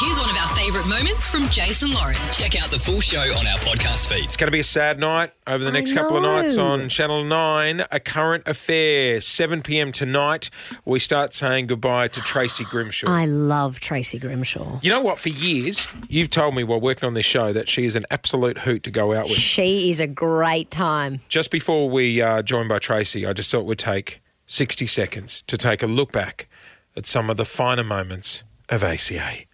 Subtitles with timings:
[0.00, 2.16] Here's one of our favourite moments from Jason Lauren.
[2.32, 4.24] Check out the full show on our podcast feed.
[4.24, 7.24] It's going to be a sad night over the next couple of nights on Channel
[7.24, 7.84] 9.
[7.90, 9.92] A current affair, 7 p.m.
[9.92, 10.48] tonight.
[10.86, 13.10] We start saying goodbye to Tracy Grimshaw.
[13.10, 14.80] I love Tracy Grimshaw.
[14.80, 15.18] you know what?
[15.18, 18.60] For years, you've told me while working on this show that she is an absolute
[18.60, 19.34] hoot to go out with.
[19.36, 21.20] She is a great time.
[21.28, 25.58] Just before we uh, joined by Tracy, I just thought we'd take 60 seconds to
[25.58, 26.48] take a look back
[26.96, 29.44] at some of the finer moments of ACA.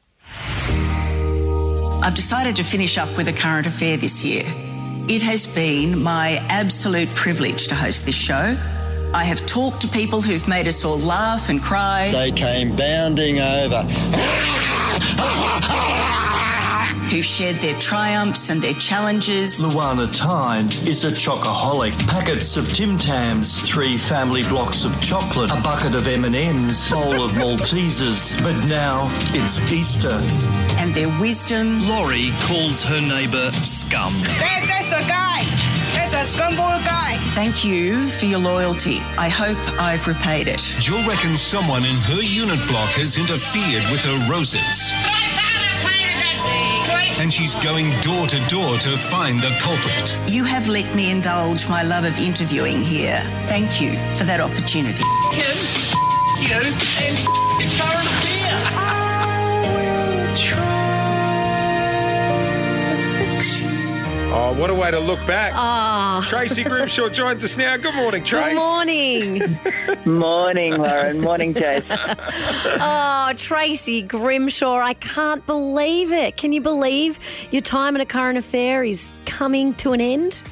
[2.02, 4.45] I've decided to finish up with a current affair this year.
[5.09, 8.56] It has been my absolute privilege to host this show.
[9.14, 13.41] I have talked to people who've made us all laugh and cry, They came bounding
[13.41, 13.83] over.
[17.10, 19.60] Who've shared their triumphs and their challenges.
[19.60, 21.92] Luana Tyne is a chocoholic.
[22.09, 27.33] Packets of Tim Tams, three family blocks of chocolate, a bucket of M&Ms, bowl of
[27.33, 28.34] Maltesers.
[28.42, 30.20] But now it's Easter.
[30.78, 31.80] and their wisdom.
[31.88, 34.12] Laurie calls her neighbour scum.
[34.23, 35.45] That, that's the guy.
[35.95, 37.17] That's the scumball guy.
[37.34, 38.98] Thank you for your loyalty.
[39.19, 40.61] I hope I've repaid it.
[40.80, 44.92] Jill reckons someone in her unit block has interfered with her roses.
[47.27, 50.16] And she's going door to door to find the culprit.
[50.32, 53.18] You have let me indulge my love of interviewing here.
[53.48, 55.02] Thank you for that opportunity.
[56.38, 58.36] You and current
[64.56, 65.52] what a way to look back.
[65.54, 67.76] Ah, Tracy Grimshaw joins us now.
[67.76, 68.54] Good morning, Trace.
[68.54, 69.58] good morning.
[70.04, 71.20] Morning, Lauren.
[71.20, 71.84] Morning, Jace.
[72.78, 76.36] Oh, Tracy Grimshaw, I can't believe it.
[76.36, 77.18] Can you believe
[77.50, 80.42] your time in a current affair is coming to an end?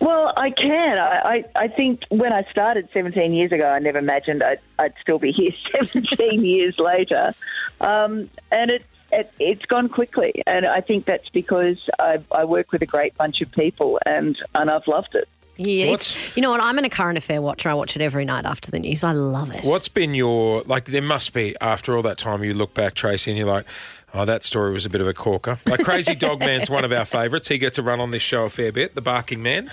[0.00, 0.98] Well, I can.
[0.98, 4.94] I, I, I think when I started 17 years ago, I never imagined I'd, I'd
[5.00, 5.50] still be here
[5.92, 7.34] 17 years later.
[7.80, 10.42] Um, and it, it, it's gone quickly.
[10.46, 14.36] And I think that's because I, I work with a great bunch of people and,
[14.54, 15.28] and I've loved it.
[15.58, 15.96] Yeah,
[16.34, 16.62] you know what?
[16.62, 17.68] I'm an a current affair watcher.
[17.68, 19.04] I watch it every night after the news.
[19.04, 19.64] I love it.
[19.64, 20.86] What's been your like?
[20.86, 23.66] There must be after all that time you look back, Tracy, and you're like,
[24.14, 26.92] "Oh, that story was a bit of a corker." Like Crazy Dog Man's one of
[26.92, 27.48] our favourites.
[27.48, 28.94] He gets a run on this show a fair bit.
[28.94, 29.70] The Barking Man.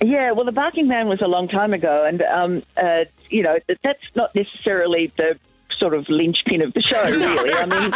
[0.00, 3.58] Yeah, well, the Barking Man was a long time ago, and um, uh, you know
[3.82, 5.36] that's not necessarily the
[5.78, 7.52] sort of linchpin of the show, really.
[7.54, 7.94] I mean,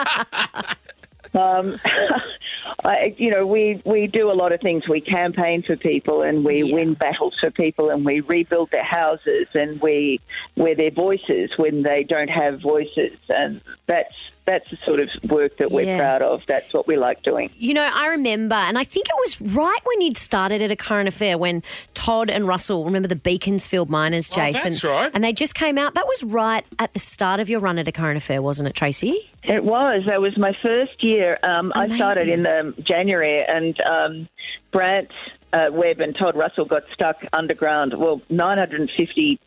[1.35, 1.81] um,
[2.85, 4.89] I, you know, we we do a lot of things.
[4.89, 6.75] We campaign for people, and we Yeah.
[6.75, 10.21] win battles for people, and we rebuild their houses, and we
[10.57, 15.57] we're their voices when they don't have voices, and that's that's the sort of work
[15.59, 15.99] that we're Yeah.
[15.99, 16.43] proud of.
[16.49, 17.51] That's what we like doing.
[17.57, 20.77] You know, I remember, and I think it was right when you'd started at a
[20.77, 21.63] current affair when
[21.95, 24.73] Todd and Russell, remember the Beaconsfield Miners, Oh, Jason?
[24.73, 25.11] that's right.
[25.15, 25.95] And they just came out.
[25.95, 28.75] That was right at the start of your run at a current affair, wasn't it,
[28.75, 29.31] Tracy?
[29.45, 30.03] It was.
[30.09, 31.39] That was my first year.
[31.45, 34.29] Um, I started in the January, and um,
[34.73, 35.09] Brant
[35.53, 37.95] uh, Webb and Todd Russell got stuck underground.
[37.97, 39.39] Well, 950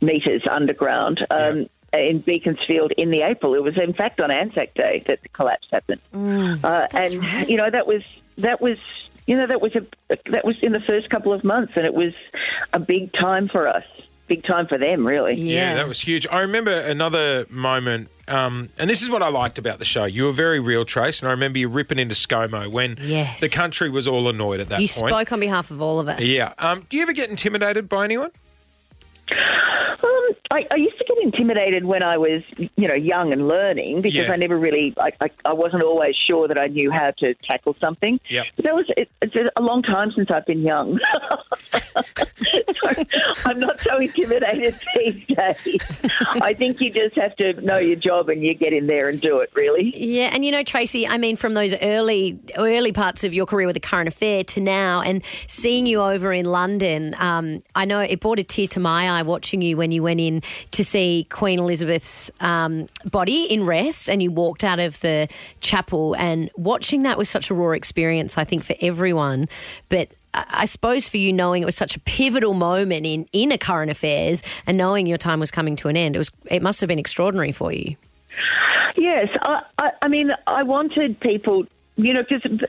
[0.00, 1.24] metres underground.
[1.30, 5.28] Um, In Beaconsfield in the April, it was in fact on Anzac Day that the
[5.30, 6.60] collapse happened, uh, Mm,
[6.92, 7.48] that's and right.
[7.48, 8.02] you know that was
[8.38, 8.78] that was
[9.26, 9.84] you know that was a
[10.30, 12.12] that was in the first couple of months, and it was
[12.72, 13.82] a big time for us,
[14.28, 15.34] big time for them, really.
[15.34, 16.28] Yeah, that was huge.
[16.30, 20.04] I remember another moment, um, and this is what I liked about the show.
[20.04, 23.40] You were very real, Trace, and I remember you ripping into ScoMo when Yes.
[23.40, 25.08] the country was all annoyed at that you point.
[25.12, 26.24] spoke on behalf of all of us.
[26.24, 26.52] Yeah.
[26.58, 28.30] Um, do you ever get intimidated by anyone?
[30.30, 34.02] Um, I, I used to get intimidated when I was, you know, young and learning
[34.02, 34.32] because Yeah.
[34.32, 37.76] I never really, I, I, I wasn't always sure that I knew how to tackle
[37.80, 38.20] something.
[38.28, 38.46] Yep.
[38.56, 40.98] But that was, it, it's a long time since I've been young.
[43.44, 46.02] I'm not so intimidated these days.
[46.42, 49.20] I think you just have to know your job and you get in there and
[49.20, 49.96] do it, really.
[49.96, 53.66] Yeah, and you know, Tracy, I mean, from those early early parts of your career
[53.66, 58.00] with the current affair to now, and seeing you over in London, um, I know
[58.00, 60.42] it brought a tear to my eye watching you when you went in
[60.72, 65.28] to see Queen Elizabeth's um, body in rest, and you walked out of the
[65.60, 69.48] chapel, and watching that was such a raw experience, I think, for everyone.
[69.88, 73.58] But I suppose for you, knowing it was such a pivotal moment in in a
[73.58, 76.80] current affairs, and knowing your time was coming to an end, it was it must
[76.80, 77.96] have been extraordinary for you.
[78.96, 81.64] Yes, I, I, I mean, I wanted people,
[82.04, 82.60] you know, because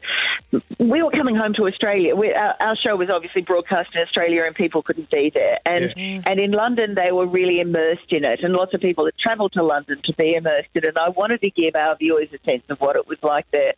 [0.80, 2.16] we were coming home to Australia.
[2.16, 5.57] We, our, our show was obviously broadcast in Australia, and people couldn't be there.
[5.66, 5.94] And
[6.25, 9.54] and in London, they were really immersed in it, and lots of people had travelled
[9.54, 10.89] to London to be immersed in it.
[10.89, 13.74] And I wanted to give our viewers a sense of what it was like there.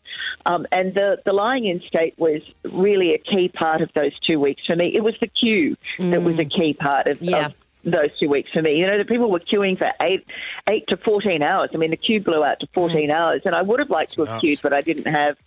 [0.46, 4.40] Um, and the the lying in state was really a key part of those two
[4.40, 4.92] weeks for me.
[4.96, 7.22] It was the queue that was a key part of.
[7.22, 7.48] Yeah.
[7.48, 7.54] of
[7.84, 8.76] those two weeks for me.
[8.80, 10.26] You know, the people were queuing for eight,
[10.70, 11.70] eight to fourteen hours.
[11.74, 14.22] I mean, the queue blew out to fourteen hours, and I would have liked to
[14.22, 14.42] have nuts.
[14.42, 15.38] queued, but I didn't have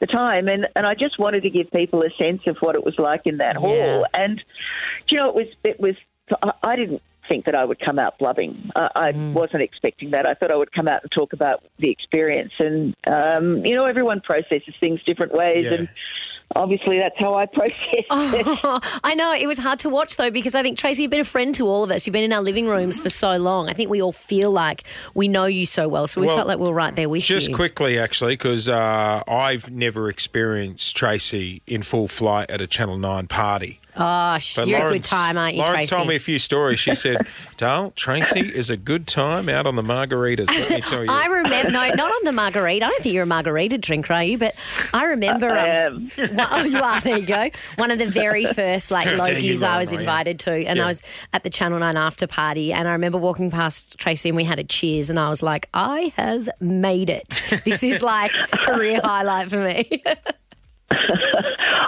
[0.00, 0.48] the time.
[0.48, 3.22] And and I just wanted to give people a sense of what it was like
[3.26, 4.06] in that hall.
[4.14, 4.42] And
[5.08, 5.94] you know, it was it was.
[6.62, 8.70] I- didn't think that I would come out blubbing.
[8.74, 10.26] I, I wasn't expecting that.
[10.28, 12.52] I thought I would come out and talk about the experience.
[12.58, 15.74] And um, you know, everyone processes things different ways, Yeah.
[15.74, 15.88] and
[16.56, 18.06] obviously that's how I process it.
[18.10, 21.20] Oh, I know it was hard to watch though because I think Tracy, you've been
[21.20, 22.06] a friend to all of us.
[22.06, 23.68] You've been in our living rooms for so long.
[23.68, 26.48] I think we all feel like we know you so well, so we Well, felt
[26.48, 27.36] like we were right there with Just you.
[27.48, 32.98] Just quickly, actually, because uh, I've never experienced Tracy in full flight at a Channel
[32.98, 33.80] 9 party.
[33.96, 35.96] Gosh, But you're a good time, aren't you, Lauren's Tracy?
[35.96, 36.80] told me a few stories.
[36.80, 37.18] She said,
[37.56, 40.48] Dale, Tracy is a good time out on the margaritas.
[40.48, 41.10] Let me tell you.
[41.12, 42.86] I remember, no, not on the margarita.
[42.86, 44.38] I don't think you're a margarita drinker, are you?
[44.38, 44.54] But
[44.92, 45.52] I remember.
[45.52, 46.28] I um, am.
[46.36, 47.00] one- oh, you are.
[47.00, 47.50] There you go.
[47.76, 50.84] One of the very first like There Logies I was invited to, and Yeah.
[50.84, 51.02] I was
[51.32, 54.58] at the Channel Nine after party, and I remember walking past Tracy, and we had
[54.58, 57.42] a cheers, and I was like, I have made it.
[57.64, 60.02] This is like a career highlight for me.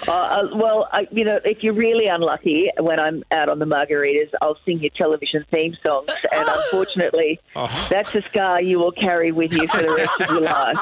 [0.09, 3.65] Uh, uh, well, I, you know, if you're really unlucky when I'm out on the
[3.67, 7.87] margaritas, I'll sing your television theme songs, and unfortunately, Oh.
[7.91, 10.77] that's a scar you will carry with you for the rest of your life.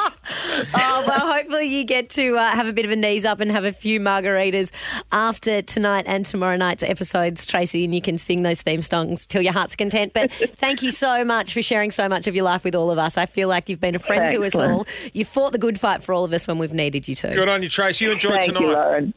[0.74, 3.50] oh well, hopefully you get to uh, have a bit of a knees up and
[3.50, 4.70] have a few margaritas
[5.12, 9.42] after tonight and tomorrow night's episodes, Tracy, and you can sing those theme songs till
[9.42, 10.12] your heart's content.
[10.12, 12.98] But thank you so much for sharing so much of your life with all of
[12.98, 13.18] us.
[13.18, 14.70] I feel like you've been a friend to us Lauren.
[14.70, 14.86] all.
[15.12, 17.34] You fought the good fight for all of us when we've needed you to.
[17.34, 18.04] Good on you, Tracy.
[18.04, 18.60] You enjoy Thank tonight.
[18.60, 19.14] you, Lauren.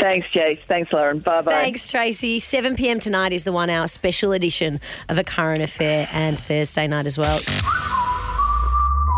[0.00, 0.64] Thanks, Jace.
[0.66, 1.18] Thanks, Lauren.
[1.18, 1.52] Bye bye.
[1.52, 2.38] Thanks, Tracy.
[2.38, 2.98] 7 p.m.
[2.98, 7.18] tonight is the one hour special edition of A Current Affair and Thursday night as
[7.18, 7.40] well.